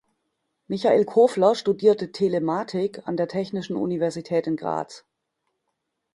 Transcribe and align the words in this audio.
Michael 0.65 1.05
Kofler 1.05 1.53
studierte 1.53 2.11
Telematik 2.11 3.07
an 3.07 3.17
der 3.17 3.27
Technischen 3.27 3.75
Universität 3.75 4.47
in 4.47 4.55
Graz. 4.57 5.05